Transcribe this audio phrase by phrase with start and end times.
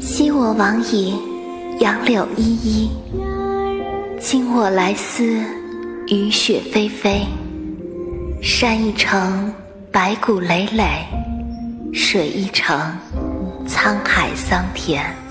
[0.00, 1.12] 昔我往矣
[1.80, 2.90] 杨柳依依
[4.20, 5.24] 今我来思
[6.06, 7.26] 雨雪霏霏
[8.40, 9.52] 山一程
[9.90, 11.04] 白骨累累
[11.92, 12.78] 水一程
[13.66, 15.27] 沧海桑田。